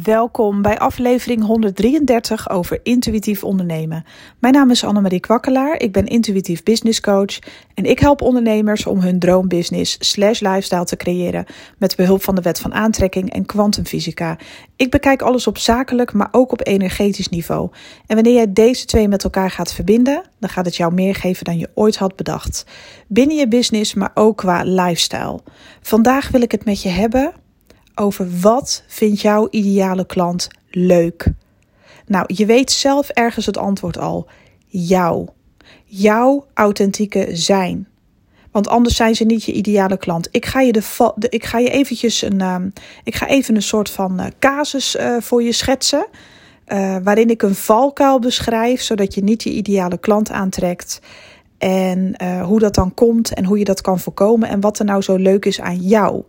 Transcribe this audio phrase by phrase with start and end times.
[0.00, 4.04] Welkom bij aflevering 133 over intuïtief ondernemen.
[4.38, 7.38] Mijn naam is Annemarie Kwakkelaar, ik ben intuïtief business coach
[7.74, 11.44] en ik help ondernemers om hun droombusiness slash lifestyle te creëren
[11.78, 14.38] met behulp van de wet van aantrekking en kwantumfysica.
[14.76, 17.70] Ik bekijk alles op zakelijk, maar ook op energetisch niveau.
[18.06, 21.44] En wanneer jij deze twee met elkaar gaat verbinden, dan gaat het jou meer geven
[21.44, 22.66] dan je ooit had bedacht.
[23.08, 25.40] Binnen je business, maar ook qua lifestyle.
[25.80, 27.32] Vandaag wil ik het met je hebben
[27.94, 31.32] over wat vindt jouw ideale klant leuk?
[32.06, 34.28] Nou, je weet zelf ergens het antwoord al.
[34.66, 35.28] Jou.
[35.84, 37.88] Jouw authentieke zijn.
[38.50, 40.28] Want anders zijn ze niet je ideale klant.
[40.30, 42.56] Ik ga je, de, ik ga je eventjes een, uh,
[43.04, 46.06] ik ga even een soort van uh, casus uh, voor je schetsen.
[46.66, 51.00] Uh, waarin ik een valkuil beschrijf, zodat je niet je ideale klant aantrekt.
[51.58, 54.48] En hoe dat dan komt en hoe je dat kan voorkomen.
[54.48, 56.22] En wat er nou zo leuk is aan jou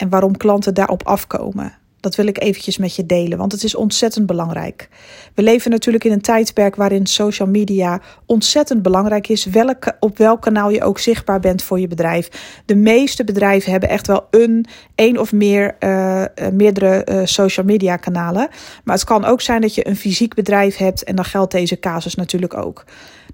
[0.00, 1.78] en waarom klanten daarop afkomen.
[2.00, 4.88] Dat wil ik eventjes met je delen, want het is ontzettend belangrijk.
[5.34, 9.44] We leven natuurlijk in een tijdperk waarin social media ontzettend belangrijk is.
[9.44, 12.28] Welke, op welk kanaal je ook zichtbaar bent voor je bedrijf.
[12.66, 17.96] De meeste bedrijven hebben echt wel een, één of meer, uh, meerdere uh, social media
[17.96, 18.48] kanalen.
[18.84, 21.78] Maar het kan ook zijn dat je een fysiek bedrijf hebt en dan geldt deze
[21.78, 22.84] casus natuurlijk ook.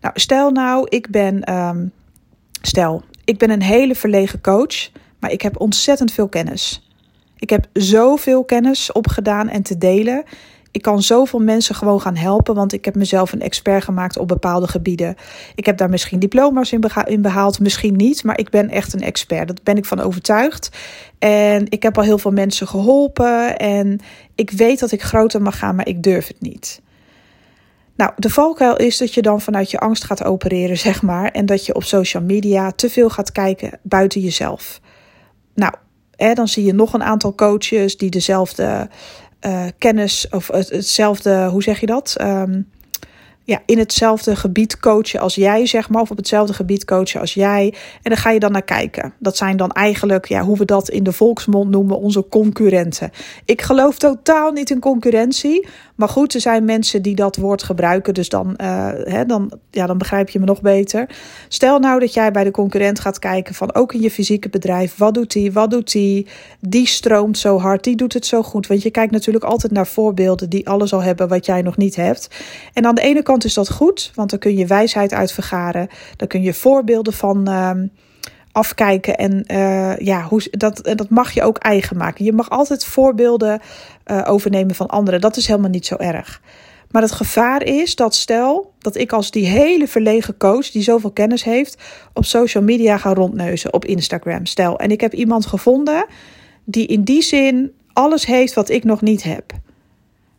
[0.01, 1.93] Nou, stel nou, ik ben, um,
[2.63, 4.91] stel, ik ben een hele verlegen coach
[5.27, 6.91] maar ik heb ontzettend veel kennis.
[7.39, 10.25] Ik heb zoveel kennis opgedaan en te delen.
[10.71, 14.29] Ik kan zoveel mensen gewoon gaan helpen, want ik heb mezelf een expert gemaakt op
[14.29, 15.15] bepaalde gebieden.
[15.55, 19.47] Ik heb daar misschien diploma's in, behaald, misschien niet, maar ik ben echt een expert.
[19.47, 20.71] Daar ben ik van overtuigd.
[21.19, 24.01] En ik heb al heel veel mensen geholpen en
[24.35, 26.81] ik weet dat ik groter mag gaan, maar ik durf het niet.
[27.97, 31.31] Nou, de valkuil is dat je dan vanuit je angst gaat opereren, zeg maar.
[31.31, 34.81] En dat je op social media te veel gaat kijken buiten jezelf.
[35.57, 35.73] Nou,
[36.17, 38.89] hè, dan zie je nog een aantal coaches die dezelfde
[39.47, 42.17] uh, kennis of hetzelfde, hoe zeg je dat?
[42.21, 42.69] Um,
[43.47, 47.35] ja, in hetzelfde gebied coachen als jij, zeg maar, of op hetzelfde gebied coachen als
[47.35, 47.75] jij.
[48.03, 49.15] En dan ga je dan naar kijken.
[49.19, 53.11] Dat zijn dan eigenlijk, ja, hoe we dat in de volksmond noemen, onze concurrenten.
[53.45, 55.67] Ik geloof totaal niet in concurrentie.
[55.97, 59.87] Maar goed, er zijn mensen die dat woord gebruiken, dus dan, uh, hè, dan, ja,
[59.87, 61.09] dan begrijp je me nog beter.
[61.49, 64.97] Stel nou dat jij bij de concurrent gaat kijken van ook in je fysieke bedrijf,
[64.97, 66.27] wat doet die, wat doet die?
[66.61, 68.67] Die stroomt zo hard, die doet het zo goed.
[68.67, 71.97] Want je kijkt natuurlijk altijd naar voorbeelden die alles al hebben wat jij nog niet
[71.97, 72.29] hebt.
[72.73, 75.89] En aan de ene kant is dat goed, want dan kun je wijsheid uit vergaren.
[76.17, 77.71] Dan kun je voorbeelden van uh,
[78.53, 79.17] afkijken.
[79.17, 82.25] En uh, ja, hoe, dat, dat mag je ook eigen maken.
[82.25, 83.61] Je mag altijd voorbeelden
[84.07, 85.21] uh, overnemen van anderen.
[85.21, 86.41] Dat is helemaal niet zo erg.
[86.91, 91.11] Maar het gevaar is dat stel dat ik als die hele verlegen coach die zoveel
[91.11, 91.83] kennis heeft
[92.13, 94.47] op social media ga rondneuzen op Instagram.
[94.47, 96.07] Stel, en ik heb iemand gevonden
[96.65, 99.53] die in die zin alles heeft wat ik nog niet heb.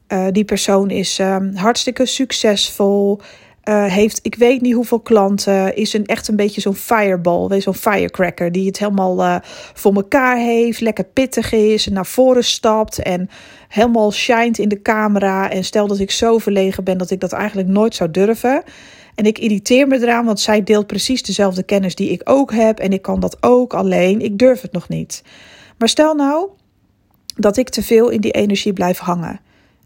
[0.07, 3.19] Uh, die persoon is um, hartstikke succesvol.
[3.69, 5.75] Uh, heeft ik weet niet hoeveel klanten.
[5.75, 7.61] Is een, echt een beetje zo'n fireball.
[7.61, 8.51] Zo'n firecracker.
[8.51, 9.35] Die het helemaal uh,
[9.73, 10.81] voor elkaar heeft.
[10.81, 11.87] Lekker pittig is.
[11.87, 13.01] En naar voren stapt.
[13.01, 13.29] En
[13.67, 15.49] helemaal shined in de camera.
[15.49, 18.63] En stel dat ik zo verlegen ben dat ik dat eigenlijk nooit zou durven.
[19.15, 22.79] En ik irriteer me eraan, want zij deelt precies dezelfde kennis die ik ook heb.
[22.79, 25.23] En ik kan dat ook, alleen ik durf het nog niet.
[25.77, 26.49] Maar stel nou
[27.35, 29.39] dat ik te veel in die energie blijf hangen.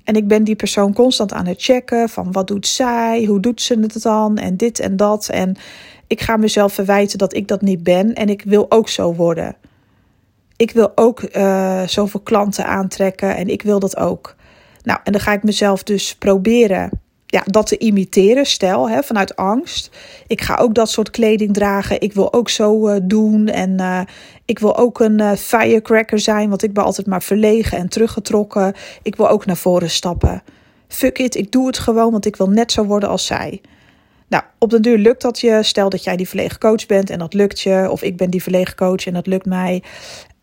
[0.04, 3.62] En ik ben die persoon constant aan het checken van wat doet zij, hoe doet
[3.62, 5.30] ze het dan en dit en dat.
[5.30, 5.56] En
[6.08, 9.56] ik ga mezelf verwijten dat ik dat niet ben en ik wil ook zo worden.
[10.56, 14.36] Ik wil ook uh, zoveel klanten aantrekken en ik wil dat ook.
[14.84, 17.01] Nou, en dan ga ik mezelf dus proberen
[17.32, 19.90] ja, dat te imiteren, stel, hè, vanuit angst.
[20.28, 22.02] Ik ga ook dat soort kleding dragen.
[22.02, 23.48] Ik wil ook zo uh, doen.
[23.48, 24.02] En uh,
[24.46, 28.74] ik wil ook een uh, firecracker zijn, want ik ben altijd maar verlegen en teruggetrokken.
[29.02, 30.44] Ik wil ook naar voren stappen.
[30.88, 33.62] Fuck it, ik doe het gewoon, want ik wil net zo worden als zij.
[34.28, 35.64] Nou, op den duur lukt dat je.
[35.64, 37.88] Stel dat jij die verlegen coach bent en dat lukt je.
[37.92, 39.84] Of ik ben die verlegen coach en dat lukt mij.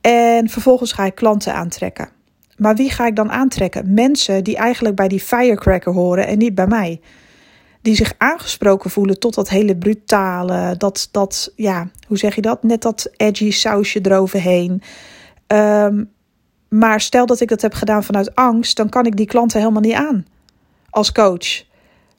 [0.01, 2.18] En vervolgens ga ik klanten aantrekken.
[2.59, 3.95] Maar wie ga ik dan aantrekken?
[3.95, 7.01] Mensen die eigenlijk bij die firecracker horen en niet bij mij.
[7.83, 12.63] Die zich aangesproken voelen tot dat hele brutale, dat, dat ja, hoe zeg je dat?
[12.63, 14.83] Net dat edgy sausje eroverheen.
[15.47, 16.11] Um,
[16.69, 19.83] maar stel dat ik dat heb gedaan vanuit angst, dan kan ik die klanten helemaal
[19.83, 20.27] niet aan
[20.91, 21.65] als coach.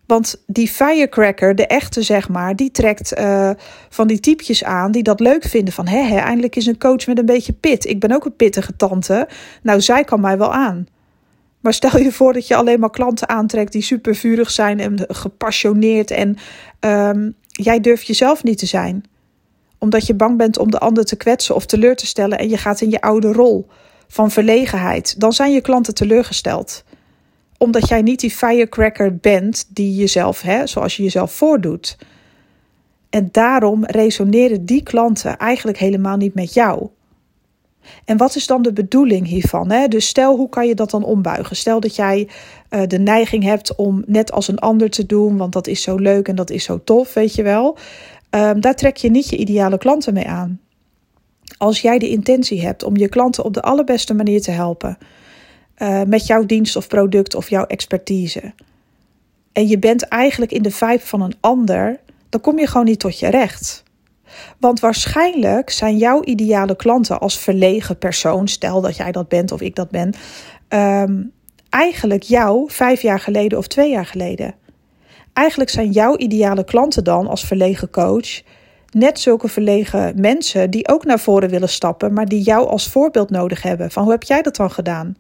[0.09, 3.50] Want die firecracker, de echte zeg maar, die trekt uh,
[3.89, 5.73] van die typjes aan die dat leuk vinden.
[5.73, 7.85] Van hè, eindelijk is een coach met een beetje pit.
[7.85, 9.27] Ik ben ook een pittige tante.
[9.61, 10.88] Nou, zij kan mij wel aan.
[11.59, 15.06] Maar stel je voor dat je alleen maar klanten aantrekt die super vurig zijn en
[15.07, 16.11] gepassioneerd.
[16.11, 16.38] En
[16.79, 19.03] um, jij durft jezelf niet te zijn.
[19.77, 22.57] Omdat je bang bent om de ander te kwetsen of teleur te stellen en je
[22.57, 23.67] gaat in je oude rol
[24.07, 26.83] van verlegenheid, dan zijn je klanten teleurgesteld.
[27.59, 31.97] Omdat jij niet die firecracker bent die jezelf, hè, zoals je jezelf voordoet.
[33.09, 36.89] En daarom resoneren die klanten eigenlijk helemaal niet met jou.
[38.06, 39.71] En wat is dan de bedoeling hiervan?
[39.71, 39.88] Hè?
[39.88, 41.56] Dus stel, hoe kan je dat dan ombuigen?
[41.56, 42.27] Stel dat jij
[42.69, 45.95] uh, de neiging hebt om net als een ander te doen, want dat is zo
[45.95, 47.77] leuk en dat is zo tof, weet je wel.
[48.29, 50.59] Um, daar trek je niet je ideale klanten mee aan.
[51.57, 54.97] Als jij de intentie hebt om je klanten op de allerbeste manier te helpen,
[55.79, 58.53] uh, met jouw dienst of product of jouw expertise,
[59.51, 61.99] en je bent eigenlijk in de vibe van een ander,
[62.29, 63.83] dan kom je gewoon niet tot je recht.
[64.59, 69.61] Want waarschijnlijk zijn jouw ideale klanten als verlegen persoon, stel dat jij dat bent of
[69.61, 70.13] ik dat ben,
[70.69, 71.31] um,
[71.69, 74.55] eigenlijk jou vijf jaar geleden of twee jaar geleden.
[75.33, 78.41] Eigenlijk zijn jouw ideale klanten dan als verlegen coach
[78.89, 83.29] net zulke verlegen mensen die ook naar voren willen stappen, maar die jou als voorbeeld
[83.29, 83.91] nodig hebben.
[83.91, 85.15] Van hoe heb jij dat dan gedaan?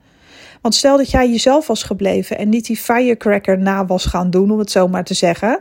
[0.61, 4.51] Want stel dat jij jezelf was gebleven en niet die firecracker na was gaan doen,
[4.51, 5.59] om het zo maar te zeggen.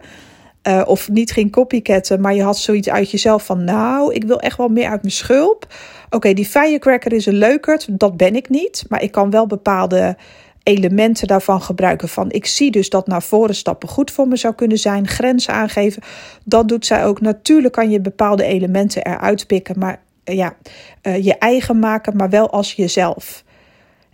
[0.63, 4.41] Uh, of niet ging copycatten, maar je had zoiets uit jezelf van: Nou, ik wil
[4.41, 5.67] echt wel meer uit mijn schulp.
[6.11, 8.85] Oké, die firecracker is een leukert, dat ben ik niet.
[8.89, 10.17] Maar ik kan wel bepaalde
[10.63, 12.09] elementen daarvan gebruiken.
[12.09, 15.09] Van ik zie dus dat naar voren stappen goed voor me zou kunnen zijn.
[15.09, 16.03] Grenzen aangeven.
[16.45, 17.21] Dat doet zij ook.
[17.21, 20.57] Natuurlijk kan je bepaalde elementen eruit pikken, maar uh, ja,
[21.03, 23.45] uh, je eigen maken, maar wel als jezelf.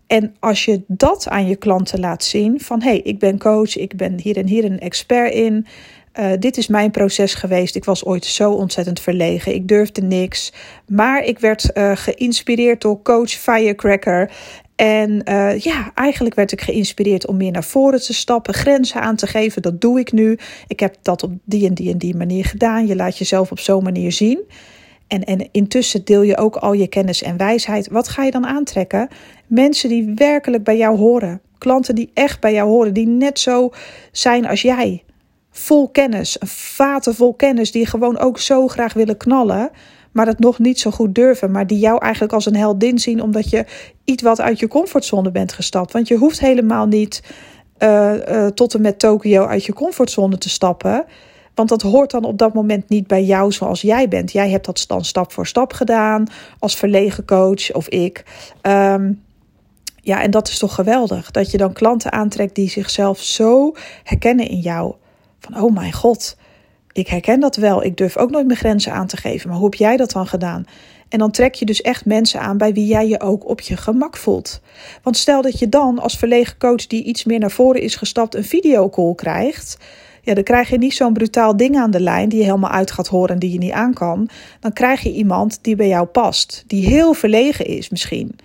[0.07, 3.77] En als je dat aan je klanten laat zien: van hé, hey, ik ben coach,
[3.77, 5.67] ik ben hier en hier een expert in.
[6.21, 7.77] Uh, dit is mijn proces geweest.
[7.77, 9.55] Ik was ooit zo ontzettend verlegen.
[9.55, 10.53] Ik durfde niks.
[10.87, 14.31] Maar ik werd uh, geïnspireerd door coach Firecracker.
[14.77, 19.17] En uh, ja, eigenlijk werd ik geïnspireerd om meer naar voren te stappen, grenzen aan
[19.17, 19.63] te geven.
[19.63, 20.39] Dat doe ik nu.
[20.67, 22.87] Ik heb dat op die en die en die manier gedaan.
[22.87, 24.41] Je laat jezelf op zo'n manier zien.
[25.09, 27.89] En, en intussen deel je ook al je kennis en wijsheid.
[27.89, 29.09] Wat ga je dan aantrekken?
[29.55, 31.41] Mensen die werkelijk bij jou horen.
[31.59, 33.71] Klanten die echt bij jou horen, die net zo
[34.13, 35.05] zijn als jij
[35.51, 39.71] vol kennis, een vaten vol kennis, die gewoon ook zo graag willen knallen,
[40.13, 43.23] maar het nog niet zo goed durven, maar die jou eigenlijk als een heldin zien
[43.23, 43.65] omdat je
[44.05, 45.93] iets wat uit je comfortzone bent gestapt.
[45.93, 47.23] Want je hoeft helemaal niet
[47.79, 51.05] uh, uh, tot en met Tokio uit je comfortzone te stappen.
[51.55, 54.33] Want dat hoort dan op dat moment niet bij jou zoals jij bent.
[54.33, 56.27] Jij hebt dat dan stap voor stap gedaan
[56.59, 58.25] als verlegen coach of ik.
[58.63, 59.24] Um,
[60.05, 61.31] ja, en dat is toch geweldig.
[61.31, 64.95] Dat je dan klanten aantrekt die zichzelf zo herkennen in jou.
[65.39, 66.37] Van, oh mijn god,
[66.93, 67.85] ik herken dat wel.
[67.85, 69.49] Ik durf ook nooit mijn grenzen aan te geven.
[69.49, 70.65] Maar hoe heb jij dat dan gedaan?
[71.09, 73.77] En dan trek je dus echt mensen aan bij wie jij je ook op je
[73.77, 74.61] gemak voelt.
[75.03, 78.35] Want stel dat je dan als verlegen coach die iets meer naar voren is gestapt
[78.35, 79.79] een videocall krijgt.
[80.23, 82.91] Ja, dan krijg je niet zo'n brutaal ding aan de lijn die je helemaal uit
[82.91, 84.29] gaat horen en die je niet aan kan.
[84.61, 86.65] Dan krijg je iemand die bij jou past.
[86.67, 88.37] Die heel verlegen is misschien.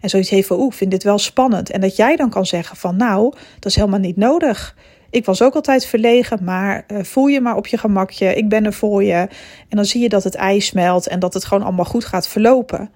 [0.00, 1.70] En zoiets heeft van, oeh, vind dit wel spannend.
[1.70, 4.76] En dat jij dan kan zeggen van, nou, dat is helemaal niet nodig.
[5.10, 8.34] Ik was ook altijd verlegen, maar uh, voel je maar op je gemakje.
[8.34, 9.28] Ik ben er voor je.
[9.68, 12.28] En dan zie je dat het ijs smelt en dat het gewoon allemaal goed gaat
[12.28, 12.90] verlopen.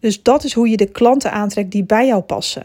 [0.00, 2.62] Dus dat is hoe je de klanten aantrekt die bij jou passen.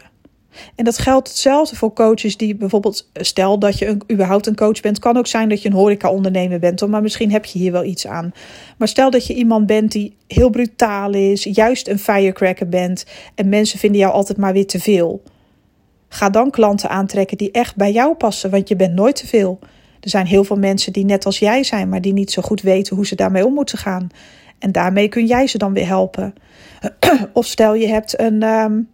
[0.74, 4.80] En dat geldt hetzelfde voor coaches die bijvoorbeeld, stel dat je een, überhaupt een coach
[4.80, 7.84] bent, kan ook zijn dat je een horeca-ondernemer bent, maar misschien heb je hier wel
[7.84, 8.32] iets aan.
[8.78, 13.48] Maar stel dat je iemand bent die heel brutaal is, juist een firecracker bent en
[13.48, 15.22] mensen vinden jou altijd maar weer te veel.
[16.08, 19.58] Ga dan klanten aantrekken die echt bij jou passen, want je bent nooit te veel.
[20.00, 22.60] Er zijn heel veel mensen die net als jij zijn, maar die niet zo goed
[22.60, 24.08] weten hoe ze daarmee om moeten gaan.
[24.58, 26.34] En daarmee kun jij ze dan weer helpen.
[27.32, 28.88] of stel je hebt een um,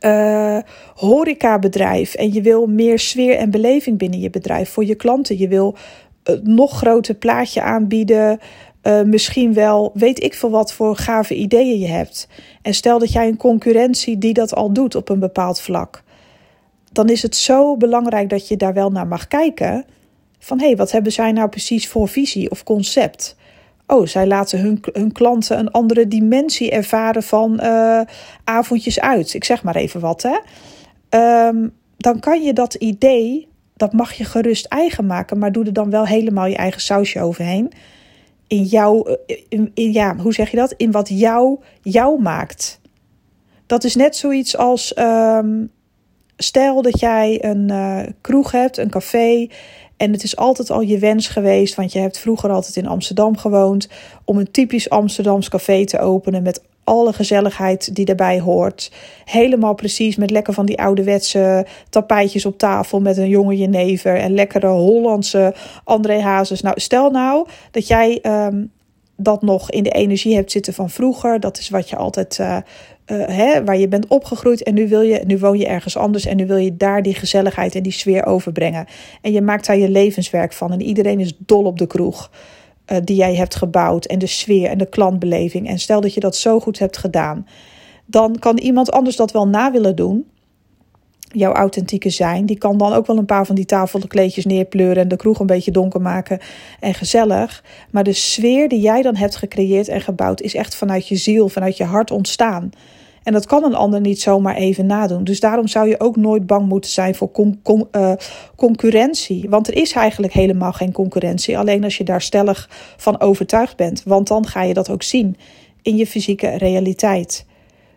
[0.00, 0.58] uh,
[0.94, 5.38] horecabedrijf en je wil meer sfeer en beleving binnen je bedrijf voor je klanten.
[5.38, 5.76] Je wil
[6.22, 8.38] een nog groter plaatje aanbieden.
[8.82, 12.28] Uh, misschien wel, weet ik veel wat voor gave ideeën je hebt.
[12.62, 16.04] En stel dat jij een concurrentie die dat al doet op een bepaald vlak
[16.96, 19.84] dan is het zo belangrijk dat je daar wel naar mag kijken.
[20.38, 23.36] Van hé, hey, wat hebben zij nou precies voor visie of concept?
[23.86, 28.00] Oh, zij laten hun, hun klanten een andere dimensie ervaren van uh,
[28.44, 29.34] avondjes uit.
[29.34, 30.38] Ik zeg maar even wat, hè.
[31.48, 35.72] Um, dan kan je dat idee, dat mag je gerust eigen maken, maar doe er
[35.72, 37.72] dan wel helemaal je eigen sausje overheen.
[38.46, 39.16] In jou,
[39.48, 40.74] in, in, ja, hoe zeg je dat?
[40.76, 42.80] In wat jou, jou maakt.
[43.66, 45.70] Dat is net zoiets als um,
[46.36, 49.48] Stel dat jij een uh, kroeg hebt, een café.
[49.96, 53.36] En het is altijd al je wens geweest, want je hebt vroeger altijd in Amsterdam
[53.36, 53.88] gewoond,
[54.24, 58.92] om een typisch Amsterdams café te openen met alle gezelligheid die daarbij hoort.
[59.24, 64.34] Helemaal precies met lekker van die ouderwetse tapijtjes op tafel met een jonge jenever en
[64.34, 66.60] lekkere Hollandse André Hazes.
[66.60, 68.72] Nou, stel nou dat jij um,
[69.16, 71.40] dat nog in de energie hebt zitten van vroeger.
[71.40, 72.58] Dat is wat je altijd, uh,
[73.06, 74.62] hè, waar je bent opgegroeid.
[74.62, 76.26] En nu, wil je, nu woon je ergens anders.
[76.26, 78.86] En nu wil je daar die gezelligheid en die sfeer overbrengen.
[79.22, 80.72] En je maakt daar je levenswerk van.
[80.72, 82.30] En iedereen is dol op de kroeg.
[82.92, 84.04] Uh, die jij hebt gebouwd.
[84.04, 85.68] En de sfeer en de klantbeleving.
[85.68, 87.46] En stel dat je dat zo goed hebt gedaan.
[88.06, 90.26] Dan kan iemand anders dat wel na willen doen
[91.32, 92.46] jouw authentieke zijn.
[92.46, 95.46] Die kan dan ook wel een paar van die tafelkleedjes neerpleuren en de kroeg een
[95.46, 96.38] beetje donker maken
[96.80, 97.64] en gezellig.
[97.90, 101.48] Maar de sfeer die jij dan hebt gecreëerd en gebouwd is echt vanuit je ziel,
[101.48, 102.70] vanuit je hart ontstaan.
[103.26, 105.24] En dat kan een ander niet zomaar even nadoen.
[105.24, 107.30] Dus daarom zou je ook nooit bang moeten zijn voor
[107.92, 108.12] uh,
[108.56, 109.46] concurrentie.
[109.48, 111.58] Want er is eigenlijk helemaal geen concurrentie.
[111.58, 114.02] Alleen als je daar stellig van overtuigd bent.
[114.04, 115.36] Want dan ga je dat ook zien
[115.82, 117.46] in je fysieke realiteit.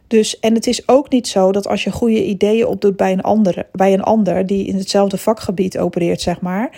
[0.10, 3.22] Dus, en het is ook niet zo dat als je goede ideeën opdoet bij een
[3.22, 6.70] ander, bij een ander die in hetzelfde vakgebied opereert, zeg maar.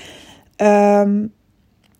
[0.57, 1.33] Um,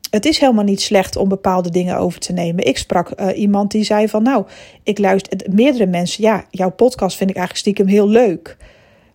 [0.10, 2.66] het is helemaal niet slecht om bepaalde dingen over te nemen.
[2.66, 4.46] Ik sprak uh, iemand die zei van, nou,
[4.84, 6.24] ik luister meerdere mensen.
[6.24, 8.58] Ja, jouw podcast vind ik eigenlijk stiekem heel leuk.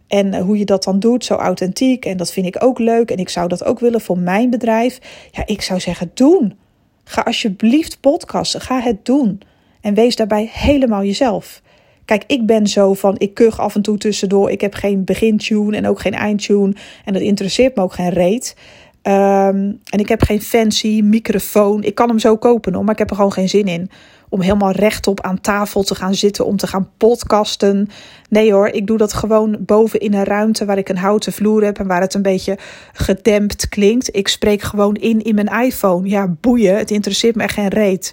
[0.08, 2.04] En uh, hoe je dat dan doet, zo authentiek.
[2.04, 3.10] En dat vind ik ook leuk.
[3.10, 4.98] En ik zou dat ook willen voor mijn bedrijf.
[5.30, 6.58] Ja, ik zou zeggen, doen.
[7.04, 8.60] Ga alsjeblieft podcasten.
[8.60, 9.40] Ga het doen.
[9.80, 11.62] En wees daarbij helemaal jezelf.
[12.06, 14.50] Kijk, ik ben zo van, ik kuch af en toe tussendoor.
[14.50, 16.74] Ik heb geen begintune en ook geen eindtune.
[17.04, 18.56] En dat interesseert me ook geen reet.
[19.02, 21.82] Um, en ik heb geen fancy microfoon.
[21.82, 23.90] Ik kan hem zo kopen hoor, maar ik heb er gewoon geen zin in.
[24.28, 27.88] Om helemaal rechtop aan tafel te gaan zitten, om te gaan podcasten.
[28.28, 31.64] Nee hoor, ik doe dat gewoon boven in een ruimte waar ik een houten vloer
[31.64, 32.58] heb en waar het een beetje
[32.92, 34.16] gedempt klinkt.
[34.16, 36.08] Ik spreek gewoon in in mijn iPhone.
[36.08, 38.12] Ja, boeien, het interesseert me echt geen reet.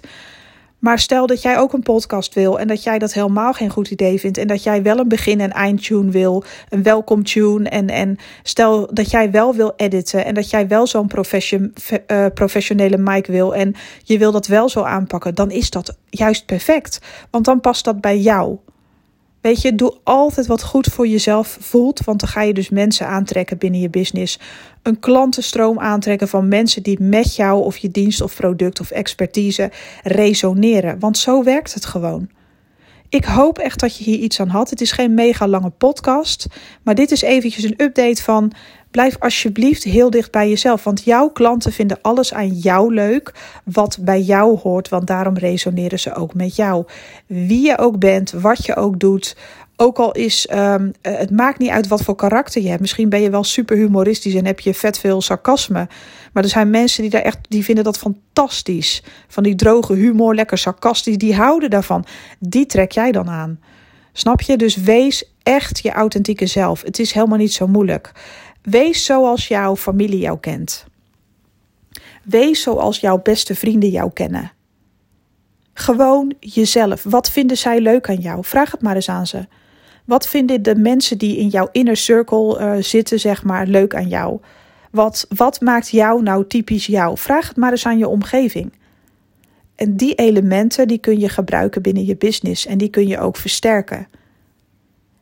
[0.84, 3.90] Maar stel dat jij ook een podcast wil en dat jij dat helemaal geen goed
[3.90, 4.38] idee vindt.
[4.38, 7.68] En dat jij wel een begin- en eindtune wil, een welcome tune.
[7.68, 11.74] En, en stel dat jij wel wil editen en dat jij wel zo'n profession,
[12.06, 13.54] uh, professionele mic wil.
[13.54, 16.98] En je wil dat wel zo aanpakken, dan is dat juist perfect.
[17.30, 18.58] Want dan past dat bij jou.
[19.44, 23.06] Weet je, doe altijd wat goed voor jezelf voelt, want dan ga je dus mensen
[23.06, 24.38] aantrekken binnen je business.
[24.82, 29.70] Een klantenstroom aantrekken van mensen die met jou of je dienst of product of expertise
[30.02, 30.98] resoneren.
[30.98, 32.28] Want zo werkt het gewoon.
[33.08, 34.70] Ik hoop echt dat je hier iets aan had.
[34.70, 36.46] Het is geen mega lange podcast,
[36.82, 38.52] maar dit is eventjes een update van
[38.94, 43.34] blijf alsjeblieft heel dicht bij jezelf, want jouw klanten vinden alles aan jou leuk
[43.64, 46.84] wat bij jou hoort, want daarom resoneren ze ook met jou.
[47.26, 49.36] Wie je ook bent, wat je ook doet,
[49.76, 52.80] ook al is, um, het maakt niet uit wat voor karakter je hebt.
[52.80, 55.88] Misschien ben je wel super humoristisch en heb je vet veel sarcasme.
[56.32, 59.02] Maar er zijn mensen die daar echt, die vinden dat fantastisch.
[59.28, 62.04] Van die droge humor, lekker sarcastisch, die houden daarvan.
[62.38, 63.58] Die trek jij dan aan.
[64.12, 64.56] Snap je?
[64.56, 66.82] Dus wees echt je authentieke zelf.
[66.82, 68.12] Het is helemaal niet zo moeilijk.
[68.64, 70.86] Wees zoals jouw familie jou kent.
[72.22, 74.52] Wees zoals jouw beste vrienden jou kennen.
[75.74, 77.02] Gewoon jezelf.
[77.02, 78.44] Wat vinden zij leuk aan jou?
[78.44, 79.46] Vraag het maar eens aan ze.
[80.04, 84.08] Wat vinden de mensen die in jouw inner circle uh, zitten, zeg maar, leuk aan
[84.08, 84.40] jou?
[84.90, 87.18] Wat, wat maakt jou nou typisch jou?
[87.18, 88.72] Vraag het maar eens aan je omgeving.
[89.74, 93.36] En die elementen die kun je gebruiken binnen je business en die kun je ook
[93.36, 94.08] versterken.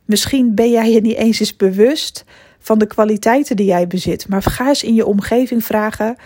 [0.05, 2.25] Misschien ben jij je niet eens eens bewust
[2.63, 6.17] van de kwaliteiten die jij bezit, maar ga eens in je omgeving vragen: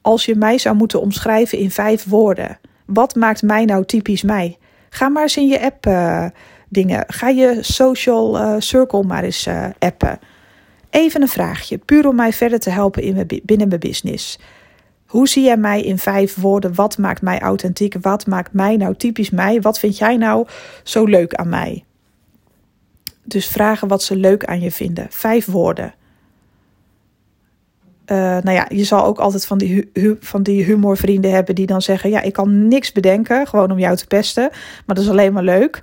[0.00, 4.56] als je mij zou moeten omschrijven in vijf woorden, wat maakt mij nou typisch mij?
[4.90, 6.26] Ga maar eens in je app uh,
[6.68, 7.04] dingen.
[7.06, 10.18] Ga je social uh, circle maar eens uh, appen.
[10.90, 14.38] Even een vraagje, puur om mij verder te helpen in mijn, binnen mijn business.
[15.06, 16.74] Hoe zie jij mij in vijf woorden?
[16.74, 17.94] Wat maakt mij authentiek?
[18.00, 19.60] Wat maakt mij nou typisch mij?
[19.60, 20.46] Wat vind jij nou
[20.82, 21.84] zo leuk aan mij?
[23.28, 25.06] Dus vragen wat ze leuk aan je vinden.
[25.10, 25.94] Vijf woorden.
[28.06, 31.82] Uh, nou ja, je zal ook altijd van die, van die humorvrienden hebben die dan
[31.82, 34.48] zeggen: Ja, ik kan niks bedenken, gewoon om jou te pesten.
[34.86, 35.80] Maar dat is alleen maar leuk.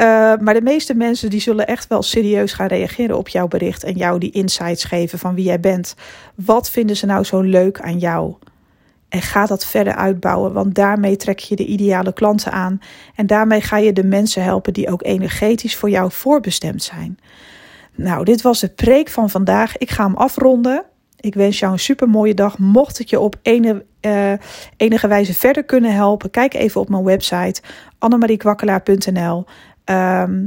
[0.00, 0.04] Uh,
[0.36, 3.94] maar de meeste mensen die zullen echt wel serieus gaan reageren op jouw bericht en
[3.94, 5.94] jou die insights geven van wie jij bent.
[6.34, 8.34] Wat vinden ze nou zo leuk aan jou?
[9.12, 12.80] En ga dat verder uitbouwen, want daarmee trek je de ideale klanten aan.
[13.14, 17.18] En daarmee ga je de mensen helpen die ook energetisch voor jou voorbestemd zijn.
[17.94, 19.76] Nou, dit was de preek van vandaag.
[19.76, 20.84] Ik ga hem afronden.
[21.20, 22.58] Ik wens jou een super mooie dag.
[22.58, 24.32] Mocht ik je op uh,
[24.76, 27.62] enige wijze verder kunnen helpen, kijk even op mijn website
[27.98, 29.36] annemariekwakkelaar.nl.
[29.36, 29.44] Um,
[29.84, 30.46] ehm,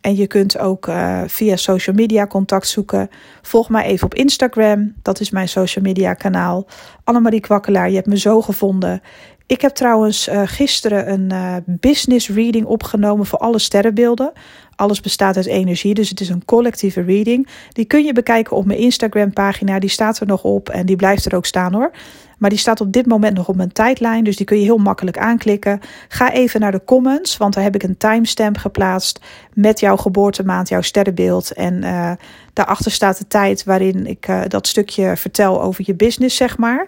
[0.00, 3.08] en je kunt ook uh, via social media contact zoeken.
[3.42, 4.94] Volg mij even op Instagram.
[5.02, 6.66] Dat is mijn social media kanaal.
[7.04, 9.02] Annemarie Kwakkelaar, je hebt me zo gevonden.
[9.50, 14.32] Ik heb trouwens uh, gisteren een uh, business reading opgenomen voor alle sterrenbeelden.
[14.76, 17.48] Alles bestaat uit energie, dus het is een collectieve reading.
[17.72, 19.78] Die kun je bekijken op mijn Instagram pagina.
[19.78, 21.90] Die staat er nog op en die blijft er ook staan hoor.
[22.38, 24.78] Maar die staat op dit moment nog op mijn tijdlijn, dus die kun je heel
[24.78, 25.80] makkelijk aanklikken.
[26.08, 29.20] Ga even naar de comments, want daar heb ik een timestamp geplaatst
[29.54, 31.52] met jouw geboortemaand, jouw sterrenbeeld.
[31.52, 32.12] En uh,
[32.52, 36.86] daarachter staat de tijd waarin ik dat stukje vertel over je business, zeg maar.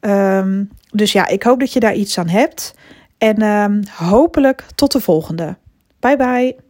[0.00, 2.74] Um, dus ja, ik hoop dat je daar iets aan hebt.
[3.18, 5.56] En um, hopelijk tot de volgende.
[6.00, 6.67] Bye bye.